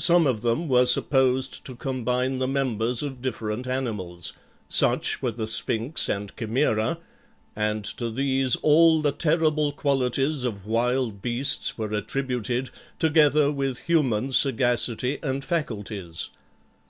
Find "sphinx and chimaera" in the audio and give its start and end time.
5.46-6.98